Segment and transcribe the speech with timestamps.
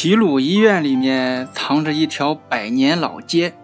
[0.00, 3.54] 齐鲁医院里面藏着一条百年老街，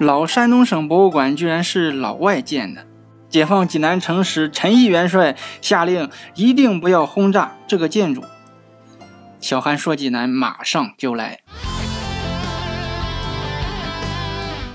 [0.00, 2.86] 老山东省博物馆居然是老外建的。
[3.28, 8.24] 解放济南城时，陈毅元帅下令一定不要轰炸这个建筑。
[9.38, 11.40] 小韩说：“济南马上就来。”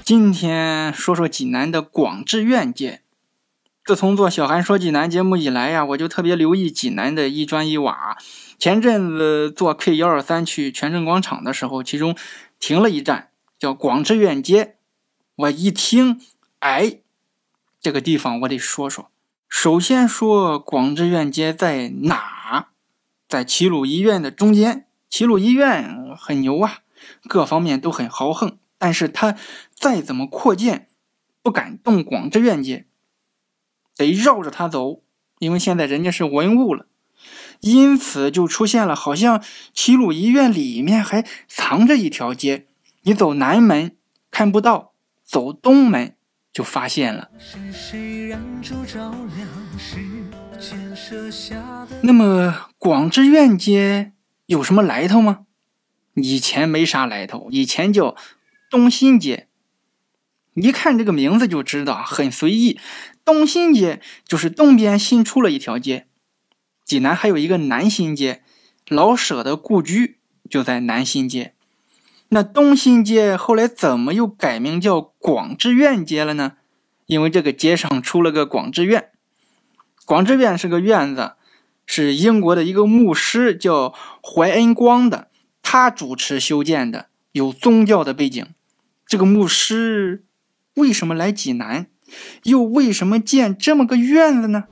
[0.06, 3.02] 今天说说济南的广志院街。
[3.84, 8.16] 自从做小韩说济南节目以来呀，我就特别留意济南的一砖一瓦。
[8.60, 12.16] 前阵子坐 K 幺二三去全镇广场的时候，其中
[12.60, 14.76] 停了一站，叫广志苑街。
[15.36, 16.22] 我一听，
[16.60, 17.00] 哎，
[17.82, 19.10] 这个地方我得说说。
[19.50, 22.68] 首先说广志苑街在哪？
[23.28, 24.86] 在齐鲁医院的中间。
[25.10, 26.82] 齐鲁医院很牛啊，
[27.28, 29.36] 各方面都很豪横，但是它
[29.74, 30.88] 再怎么扩建，
[31.42, 32.86] 不敢动广志苑街，
[33.96, 35.02] 得绕着它走，
[35.40, 36.88] 因为现在人家是文物了。
[37.60, 42.66] 因此就出现了，好像齐鲁医院里面还藏着一条街，
[43.04, 43.96] 你走南门
[44.32, 46.16] 看不到，走东门
[46.52, 47.30] 就发现了。
[52.02, 54.14] 那么广志院街
[54.48, 55.42] 有什么来头吗？
[56.16, 58.16] 以前没啥来头，以前叫
[58.72, 59.48] 东新街。
[60.56, 62.80] 一看这个名字就知道很随意，
[63.24, 66.08] 东新街就是东边新出了一条街。
[66.84, 68.44] 济南还有一个南新街，
[68.88, 70.18] 老舍的故居
[70.50, 71.54] 就在南新街。
[72.30, 76.54] 那东新街后来怎么又改名叫广志院街了呢？
[77.06, 79.10] 因为这个街上出了个广志院。
[80.06, 81.34] 广志院是个院子，
[81.86, 85.30] 是英国的一个牧师叫怀恩光的，
[85.62, 88.46] 他主持修建的，有宗教的背景。
[89.06, 90.24] 这个牧师
[90.76, 91.88] 为什么来济南？
[92.44, 94.66] 又为什么建这么个院子呢？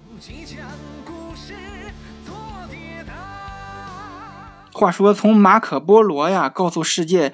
[4.72, 7.34] 话说，从马可·波罗呀告诉世界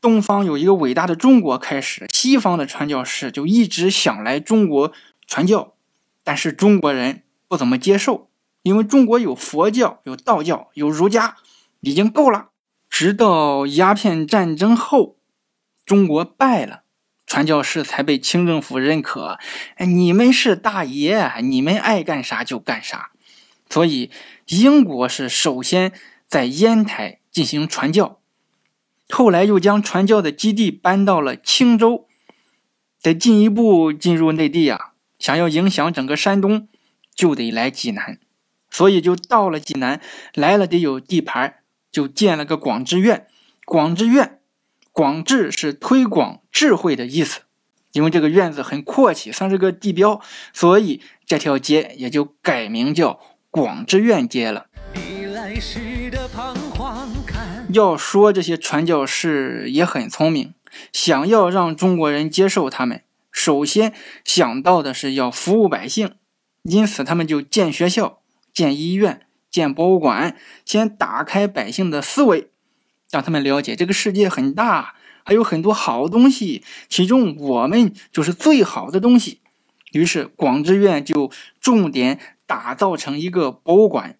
[0.00, 4.92] 东方有一个伟大的中国开始，西方的传教士就一直想来中国
[5.26, 5.74] 传教，
[6.22, 8.28] 但是中国人不怎么接受，
[8.62, 11.36] 因为中国有佛教、有道教、有儒家，
[11.80, 12.50] 已经够了。
[12.88, 15.16] 直到鸦片战争后，
[15.84, 16.82] 中国败了，
[17.26, 19.38] 传教士才被清政府认可。
[19.78, 23.10] 你们是大爷，你们爱干啥就干啥。
[23.68, 24.10] 所以，
[24.46, 25.92] 英国是首先。
[26.28, 28.18] 在烟台进行传教，
[29.08, 32.08] 后来又将传教的基地搬到了青州。
[33.00, 36.66] 得进一步进入内地啊，想要影响整个山东，
[37.14, 38.18] 就得来济南。
[38.68, 40.00] 所以就到了济南，
[40.34, 41.60] 来了得有地盘，
[41.92, 43.28] 就建了个广智院。
[43.64, 44.35] 广智院，
[44.96, 47.40] 广智是推广智慧的意思。
[47.92, 50.22] 因为这个院子很阔气，算是个地标，
[50.54, 53.20] 所以这条街也就改名叫
[53.50, 54.66] 广智院街了。
[57.72, 60.54] 要说这些传教士也很聪明，
[60.92, 63.92] 想要让中国人接受他们，首先
[64.24, 66.14] 想到的是要服务百姓，
[66.62, 68.20] 因此他们就建学校、
[68.52, 72.50] 建医院、建博物馆，先打开百姓的思维，
[73.10, 74.94] 让他们了解这个世界很大，
[75.24, 79.40] 还有很多好东西，其中我们就是最好的东西。
[79.92, 81.30] 于是广智院就
[81.60, 84.16] 重点打造成一个博物馆。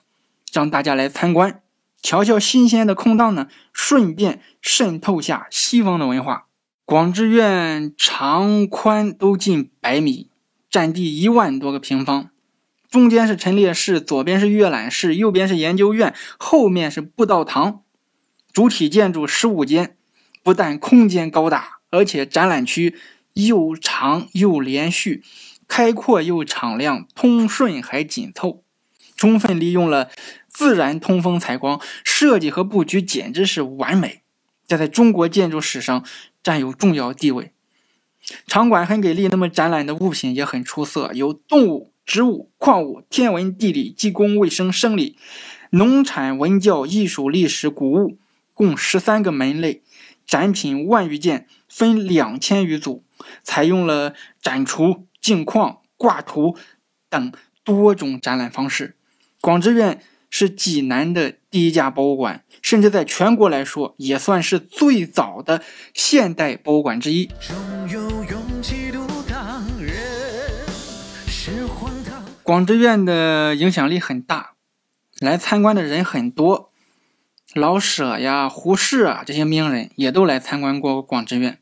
[0.52, 1.60] 让大家来参观，
[2.00, 6.46] 瞧瞧新鲜的空档呢，顺便渗透下西方的文化。
[6.86, 10.30] 广智院长宽都近百米，
[10.70, 12.30] 占地一万多个平方，
[12.88, 17.82] 中间是陈列室，左边是阅览室，右边是研究院，后面是布道堂。
[18.56, 19.99] 主体建筑十五间，
[20.43, 22.94] 不但空间高大，而且展览区
[23.34, 25.22] 又长又连续，
[25.69, 28.62] 开阔又敞亮，通顺还紧凑，
[29.15, 30.09] 充分利用了。
[30.49, 34.22] 自然通风采光，设计和布局简直是完美，
[34.67, 36.03] 这在中国建筑史上
[36.43, 37.53] 占有重要地位。
[38.47, 45.19] 场馆很给力，那么展览的物品也很出色，有动物、植物、矿物、天文、地理、技工、卫生、生理、
[45.73, 48.17] 农产、文教、艺术、历史、古物，
[48.56, 49.82] 共十三个门类，
[50.26, 53.05] 展品万余件，分两千余组，
[53.43, 56.56] 采用了展橱、镜框、挂图
[57.11, 57.32] 等
[57.62, 58.97] 多种展览方式。
[59.41, 60.00] 广智院。
[60.29, 65.62] 是济南的第一家博物馆，甚至在全国来说也算是最早的
[65.94, 67.31] 现代博物馆之一。
[72.43, 74.55] 广智院的影响力很大，
[75.20, 76.73] 来参观的人很多，
[77.54, 81.58] 老舍呀、胡适啊这些名人也都来参观过广智院。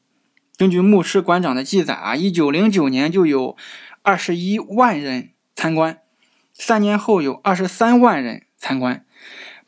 [0.57, 3.57] 根据牧师馆长的记载啊，一九零九年就有
[4.03, 5.99] 二十一万人参观，
[6.53, 8.43] 三年后有二十三万人。
[8.57, 9.05] 参观，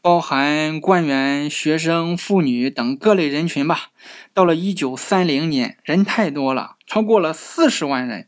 [0.00, 3.90] 包含官员、学生、妇女等各类人群吧。
[4.32, 8.26] 到了一九三零年，人太多了，超过了四十万人，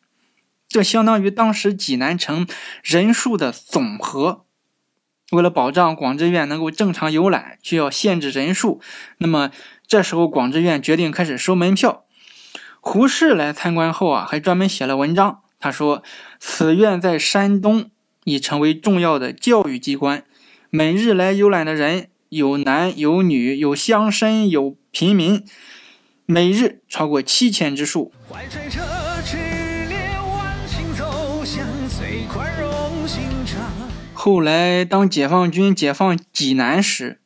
[0.69, 2.47] 这相当于当时济南城
[2.83, 4.45] 人数的总和。
[5.33, 8.81] 为了保障广志院能够正常游览，需要限制人数。
[9.19, 9.51] 那么
[9.87, 12.05] 这时候，广志院决定开始收门票。
[12.81, 15.41] 胡适来参观后啊，还专门写了文章。
[15.61, 16.03] 他说
[16.39, 17.91] ：“此院在山东
[18.25, 20.25] 已成为重要的教育机关。”
[20.71, 25.45] 每日来游览的人有男有女，有乡绅有平民，
[26.27, 28.13] 每日超过七千之数。
[34.21, 37.21] 后来，当解放军解放济南时，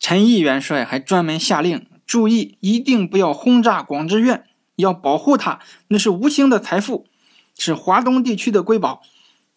[0.00, 4.42] 陈毅元帅还专门下令：注意，一定不要轰炸广志院，
[4.74, 7.06] 要保护它，那是无形的财富，
[7.56, 9.02] 是华东地区的瑰宝。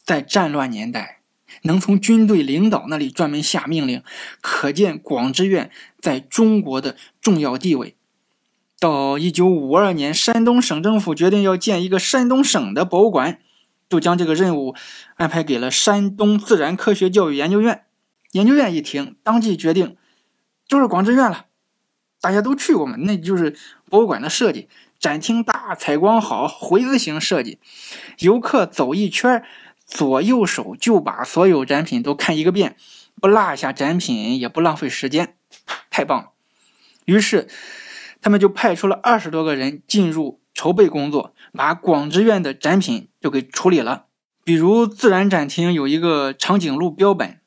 [0.04, 1.22] 在战乱年代。
[1.64, 4.04] 能从军队领导那里专门下命令，
[4.40, 7.96] 可见广志院在中国的重要地位。
[8.80, 13.40] 到一九五二年，山东省政府决定要建一个山东省的博物馆，
[13.90, 14.76] 就将这个任务
[15.16, 17.86] 安排给了山东自然科学教育研究院。
[18.32, 19.98] 研究院一听，当即决定
[20.68, 21.46] 就是广志院了。
[22.20, 23.56] 大家都去过嘛，那就是
[23.90, 24.68] 博物馆的设计，
[25.00, 27.60] 展厅大，采光好，回字形设计，
[28.20, 29.44] 游客走一圈。
[29.88, 32.76] 左右手就把所有展品都看一个遍，
[33.22, 35.36] 不落下展品，也不浪费时间，
[35.92, 36.32] 太棒了。
[37.06, 37.48] 于是，
[38.20, 44.06] 他们就派出了二十多个人进入筹备工作，把广志院的展品就给处理了。
[44.44, 47.40] 比如自然展厅有一个长颈鹿标本，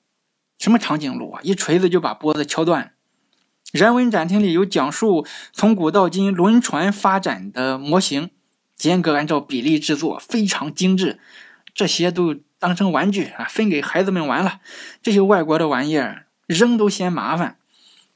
[0.59, 2.95] 什么长颈鹿啊，一锤子就把脖子敲断。
[3.71, 8.31] 人文展厅里有讲述从古到今轮船发展的模型，
[8.83, 11.21] 严格按照比例制作，非常精致。
[11.75, 14.61] 这些都当成玩具啊，分给孩子们玩了。
[15.01, 17.59] 这些外国的玩意儿扔都嫌麻烦。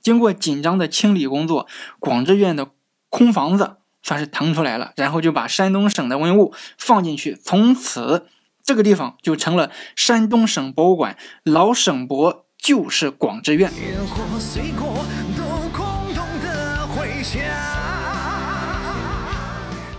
[0.00, 1.68] 经过紧张的清理工作，
[2.00, 2.70] 广志院的
[3.08, 4.92] 空房子算是腾出来了。
[4.96, 8.26] 然后就把山东省的文物放进去，从此
[8.62, 11.16] 这个地方就成了山东省博物馆。
[11.44, 13.70] 老省博就是广志院。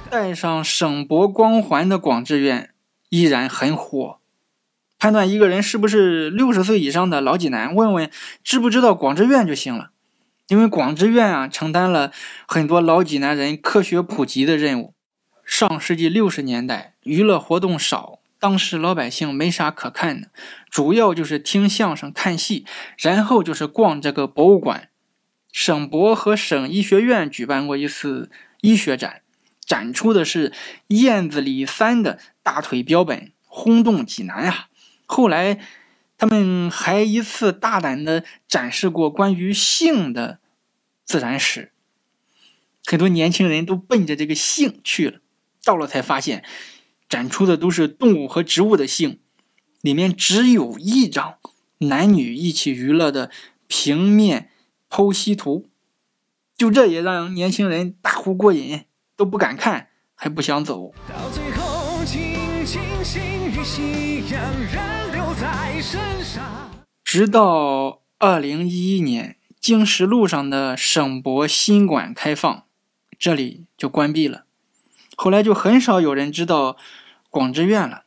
[0.10, 2.70] 带上省博光环的广志院。
[3.10, 4.18] 依然很火。
[4.98, 8.10] 判断一个人是不是六十岁以上的老济南，问问
[8.44, 9.92] 知不知道广志院就行了。
[10.48, 12.12] 因为广志院啊，承担了
[12.48, 14.94] 很多老济南人科学普及的任务。
[15.46, 20.30] 上世纪六十年代，娱乐活动少，当时老百姓没啥可看的，
[20.70, 22.66] 主要就是听相声、看戏，
[22.98, 24.90] 然后就是逛这个博物馆。
[25.52, 28.32] 省博和省医学院举办过一次
[28.62, 29.22] 医学展。
[29.66, 30.52] 展出的是
[30.88, 34.68] 燕子李三的大腿标本，轰动济南啊！
[35.06, 35.60] 后来，
[36.24, 40.40] 他们还一次大胆的展示过关于性的
[41.04, 41.74] 自然史，
[42.86, 45.20] 很多年轻人都奔着这个性去了。
[45.66, 46.46] 到了才发现，
[47.10, 49.20] 展出的都是动物和植物的性，
[49.82, 51.40] 里面只有一张
[51.80, 53.30] 男女一起娱乐的
[53.68, 54.50] 平面
[54.90, 55.68] 剖析图，
[56.56, 58.86] 就这也让年轻人大呼过瘾。
[59.18, 60.94] 都不敢看，还不想走。
[61.10, 64.42] 到最后轻轻心与夕阳
[64.72, 66.44] 仍留在身上
[67.04, 72.66] 直到二零一一年，经石路上的省博新馆开放，
[73.18, 74.46] 这里就关闭了。
[75.16, 76.76] 后来就很少有人知道
[77.30, 78.04] 广志院了。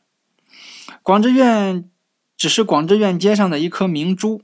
[1.01, 1.89] 广志院
[2.35, 4.43] 只是广志院街上的一颗明珠。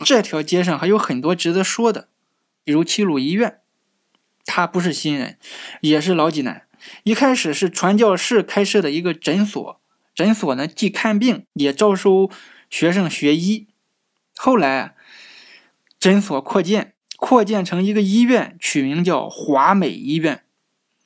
[0.00, 2.08] 这条街上还有很多值得说的，
[2.62, 3.60] 比如齐鲁医院。
[4.44, 5.38] 他不是新人，
[5.80, 6.65] 也是老济南。
[7.04, 9.80] 一开始是传教士开设的一个诊所，
[10.14, 12.30] 诊所呢既看病也招收
[12.70, 13.66] 学生学医。
[14.36, 14.94] 后来
[15.98, 20.42] 诊所扩建，扩建成一个医院，取名叫华美医院。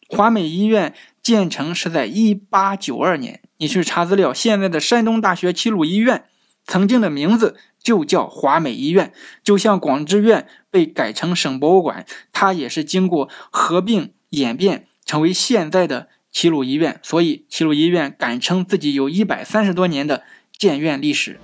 [0.09, 3.41] 华美医院建成是在一八九二年。
[3.59, 6.25] 你去查资料，现在的山东大学齐鲁医院
[6.65, 7.57] 曾经的名字。
[7.83, 9.11] 就叫华美医院，
[9.43, 17.00] 就像广志院被改成省博物馆，它也是经过合并演变成为现在的齐鲁医院。
[17.02, 20.23] 所以齐鲁医院敢称自己有一百三十多年的
[20.57, 21.40] 建院历史。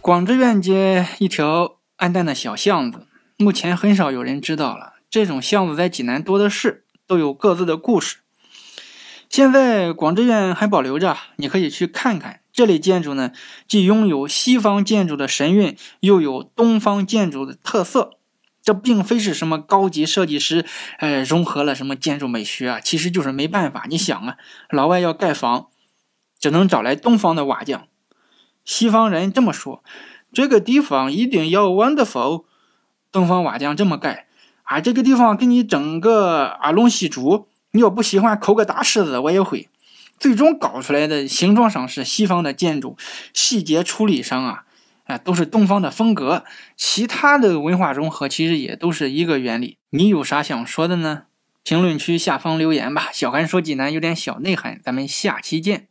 [0.00, 4.94] 广志院街一条暗淡的小巷子，目前很少有人知道了。
[5.08, 8.16] 这种巷子在济南多的是，都有各自的故事。
[9.30, 12.40] 现在广志院还保留着，你可以去看看。
[12.52, 13.32] 这类建筑呢，
[13.66, 18.10] 既拥有西方建筑的神韵，又有东方建筑的特色。
[18.62, 20.64] 这并非是什么高级设计师，
[21.00, 23.86] 呃，融合了什么建筑美学啊，其实就是没办法。
[23.88, 24.36] 你想啊，
[24.70, 25.66] 老外要盖房，
[26.38, 27.88] 只能找来东方的瓦匠。
[28.64, 29.82] 西方人这么说，
[30.32, 32.44] 这个地方一定要 wonderful。
[33.10, 34.28] 东方瓦匠这么盖，
[34.62, 39.68] 啊，这个地方给你整个阿龙西竹，你要不喜欢抠个大狮子，我也会。
[40.22, 42.96] 最终搞出来的形状上是西方的建筑，
[43.34, 44.64] 细节处理上啊，
[45.06, 46.44] 啊都是东方的风格。
[46.76, 49.78] 其他的文化融合其实也都是一个原理。
[49.90, 51.24] 你有啥想说的呢？
[51.64, 53.10] 评论区下方留言吧。
[53.12, 55.88] 小韩说济南有点小内涵，咱们下期见。